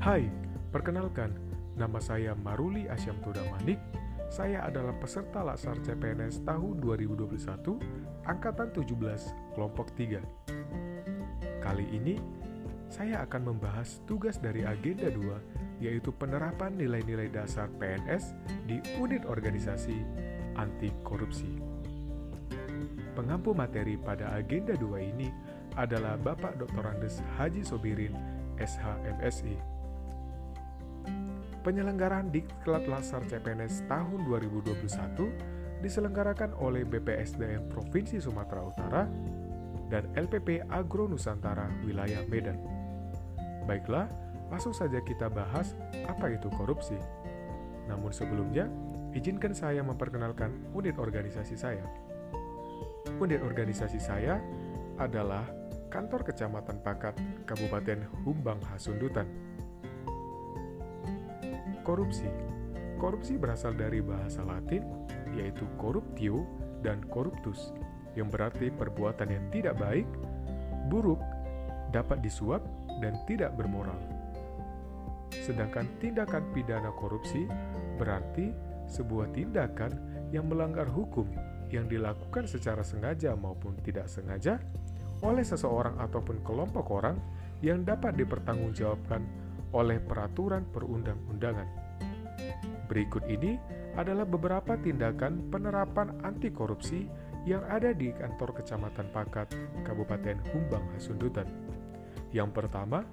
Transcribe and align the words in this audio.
Hai, 0.00 0.32
perkenalkan, 0.72 1.28
nama 1.76 2.00
saya 2.00 2.32
Maruli 2.32 2.88
Asyam 2.88 3.20
Manik. 3.20 3.76
Saya 4.32 4.64
adalah 4.64 4.96
peserta 4.96 5.44
Laksar 5.44 5.76
CPNS 5.84 6.40
tahun 6.48 6.80
2021, 6.80 7.76
Angkatan 8.24 8.72
17, 8.72 8.96
Kelompok 9.52 9.92
3. 9.92 10.24
Kali 11.60 11.84
ini, 11.92 12.16
saya 12.88 13.28
akan 13.28 13.52
membahas 13.52 14.00
tugas 14.08 14.40
dari 14.40 14.64
Agenda 14.64 15.12
2, 15.12 15.84
yaitu 15.84 16.16
penerapan 16.16 16.80
nilai-nilai 16.80 17.28
dasar 17.28 17.68
PNS 17.76 18.32
di 18.64 18.80
unit 18.96 19.28
organisasi 19.28 20.00
anti 20.56 20.88
korupsi. 21.04 21.60
Pengampu 23.12 23.52
materi 23.52 24.00
pada 24.00 24.32
Agenda 24.32 24.72
2 24.80 25.12
ini 25.12 25.28
adalah 25.76 26.16
Bapak 26.16 26.56
Dr. 26.56 26.88
Andes 26.88 27.20
Haji 27.36 27.60
Sobirin, 27.60 28.16
SHMSI. 28.56 29.79
Penyelenggaraan 31.60 32.32
Diklat 32.32 32.88
Lasar 32.88 33.20
CPNS 33.28 33.84
tahun 33.84 34.24
2021 34.24 35.84
diselenggarakan 35.84 36.56
oleh 36.56 36.88
BPSDM 36.88 37.68
Provinsi 37.68 38.16
Sumatera 38.16 38.64
Utara 38.64 39.04
dan 39.92 40.08
LPP 40.16 40.64
Agro 40.72 41.04
Nusantara 41.04 41.68
Wilayah 41.84 42.24
Medan. 42.32 42.56
Baiklah, 43.68 44.08
langsung 44.48 44.72
saja 44.72 45.04
kita 45.04 45.28
bahas 45.28 45.76
apa 46.08 46.32
itu 46.32 46.48
korupsi. 46.56 46.96
Namun 47.92 48.08
sebelumnya, 48.08 48.64
izinkan 49.12 49.52
saya 49.52 49.84
memperkenalkan 49.84 50.72
unit 50.72 50.96
organisasi 50.96 51.60
saya. 51.60 51.84
Unit 53.20 53.44
organisasi 53.44 54.00
saya 54.00 54.40
adalah 54.96 55.44
Kantor 55.92 56.24
Kecamatan 56.24 56.80
Pakat, 56.80 57.20
Kabupaten 57.44 58.08
Humbang 58.24 58.64
Hasundutan. 58.64 59.28
Korupsi 61.82 62.28
Korupsi 63.00 63.40
berasal 63.40 63.72
dari 63.80 64.04
bahasa 64.04 64.44
Latin, 64.44 64.84
yaitu 65.32 65.64
corruptio 65.80 66.44
dan 66.84 67.00
corruptus, 67.08 67.72
yang 68.12 68.28
berarti 68.28 68.68
perbuatan 68.68 69.32
yang 69.32 69.44
tidak 69.48 69.80
baik, 69.80 70.04
buruk, 70.92 71.16
dapat 71.96 72.20
disuap, 72.20 72.60
dan 73.00 73.16
tidak 73.24 73.56
bermoral. 73.56 73.96
Sedangkan 75.32 75.88
tindakan 75.96 76.44
pidana 76.52 76.92
korupsi 76.92 77.48
berarti 77.96 78.52
sebuah 78.84 79.32
tindakan 79.32 79.96
yang 80.28 80.44
melanggar 80.50 80.84
hukum 80.84 81.24
yang 81.72 81.88
dilakukan 81.88 82.44
secara 82.44 82.84
sengaja 82.84 83.32
maupun 83.32 83.78
tidak 83.80 84.10
sengaja 84.12 84.60
oleh 85.24 85.46
seseorang 85.46 85.96
ataupun 86.02 86.42
kelompok 86.44 86.86
orang 86.92 87.16
yang 87.64 87.86
dapat 87.86 88.18
dipertanggungjawabkan 88.18 89.22
oleh 89.76 90.02
peraturan 90.02 90.66
perundang-undangan. 90.70 91.68
Berikut 92.90 93.22
ini 93.30 93.54
adalah 93.94 94.26
beberapa 94.26 94.74
tindakan 94.74 95.50
penerapan 95.50 96.18
anti 96.26 96.50
korupsi 96.50 97.06
yang 97.46 97.62
ada 97.70 97.94
di 97.94 98.10
kantor 98.12 98.60
Kecamatan 98.60 99.08
Pakat, 99.14 99.48
Kabupaten 99.86 100.36
Humbang 100.52 100.84
Hasundutan. 100.94 101.46
Yang 102.34 102.50
pertama, 102.50 103.06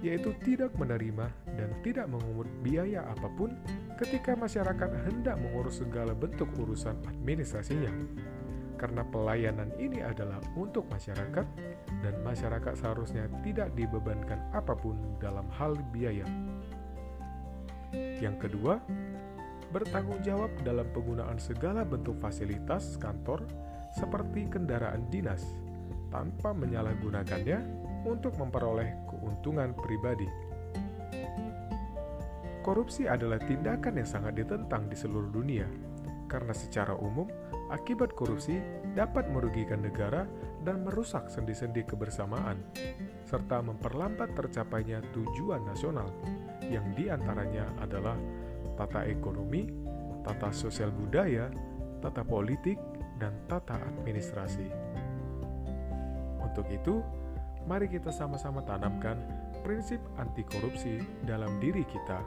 yaitu 0.00 0.32
tidak 0.44 0.72
menerima 0.76 1.28
dan 1.56 1.70
tidak 1.84 2.08
mengungut 2.08 2.48
biaya 2.64 3.04
apa 3.06 3.28
pun 3.36 3.52
ketika 4.00 4.36
masyarakat 4.36 4.90
hendak 5.08 5.36
mengurus 5.40 5.80
segala 5.80 6.12
bentuk 6.12 6.48
urusan 6.56 6.96
administrasinya 7.08 7.92
karena 8.76 9.02
pelayanan 9.08 9.72
ini 9.80 10.04
adalah 10.04 10.38
untuk 10.54 10.84
masyarakat 10.92 11.46
dan 12.04 12.14
masyarakat 12.22 12.76
seharusnya 12.76 13.26
tidak 13.40 13.72
dibebankan 13.72 14.38
apa 14.52 14.76
pun 14.76 14.96
dalam 15.20 15.48
hal 15.56 15.74
biaya. 15.90 16.24
Yang 18.20 18.48
kedua, 18.48 18.80
bertanggung 19.72 20.20
jawab 20.20 20.52
dalam 20.62 20.86
penggunaan 20.92 21.40
segala 21.40 21.82
bentuk 21.82 22.16
fasilitas 22.20 23.00
kantor 23.00 23.44
seperti 23.96 24.46
kendaraan 24.52 25.08
dinas 25.08 25.42
tanpa 26.12 26.52
menyalahgunakannya 26.52 27.58
untuk 28.06 28.36
memperoleh 28.38 28.92
keuntungan 29.08 29.72
pribadi. 29.74 30.28
Korupsi 32.62 33.06
adalah 33.06 33.38
tindakan 33.38 34.02
yang 34.02 34.08
sangat 34.10 34.42
ditentang 34.42 34.90
di 34.90 34.98
seluruh 34.98 35.30
dunia 35.30 35.66
karena 36.26 36.54
secara 36.54 36.94
umum 36.98 37.26
akibat 37.70 38.14
korupsi 38.14 38.62
dapat 38.94 39.26
merugikan 39.30 39.82
negara 39.82 40.26
dan 40.62 40.82
merusak 40.82 41.30
sendi-sendi 41.30 41.86
kebersamaan, 41.86 42.58
serta 43.22 43.62
memperlambat 43.62 44.34
tercapainya 44.34 45.02
tujuan 45.14 45.62
nasional, 45.62 46.10
yang 46.66 46.86
di 46.98 47.06
antaranya 47.06 47.70
adalah 47.78 48.18
tata 48.74 49.06
ekonomi, 49.06 49.70
tata 50.26 50.50
sosial 50.50 50.90
budaya, 50.90 51.50
tata 52.02 52.26
politik, 52.26 52.78
dan 53.16 53.32
tata 53.46 53.78
administrasi. 53.78 54.68
Untuk 56.42 56.66
itu, 56.68 57.00
mari 57.64 57.86
kita 57.86 58.10
sama-sama 58.10 58.62
tanamkan 58.62 59.45
prinsip 59.66 59.98
anti 60.14 60.46
korupsi 60.46 61.02
dalam 61.26 61.58
diri 61.58 61.82
kita 61.82 62.22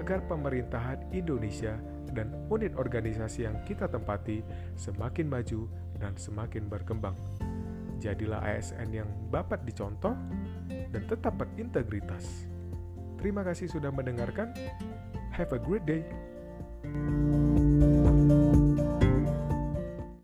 agar 0.00 0.24
pemerintahan 0.24 1.12
Indonesia 1.12 1.76
dan 2.16 2.32
unit 2.48 2.72
organisasi 2.80 3.44
yang 3.44 3.60
kita 3.68 3.84
tempati 3.84 4.40
semakin 4.72 5.28
maju 5.28 5.68
dan 6.00 6.16
semakin 6.16 6.64
berkembang. 6.64 7.12
Jadilah 8.00 8.40
ASN 8.40 8.96
yang 8.96 9.12
dapat 9.28 9.60
dicontoh 9.68 10.16
dan 10.72 11.04
tetap 11.04 11.36
berintegritas. 11.36 12.48
Terima 13.20 13.44
kasih 13.44 13.68
sudah 13.68 13.92
mendengarkan. 13.92 14.56
Have 15.36 15.52
a 15.52 15.60
great 15.60 15.84
day. 15.84 16.00